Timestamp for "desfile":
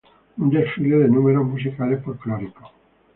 0.53-0.97